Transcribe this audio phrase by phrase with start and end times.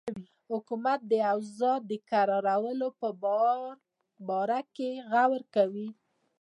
[0.51, 3.07] حکومت د اوضاع د کرارولو په
[4.27, 5.89] باره کې غور کوي.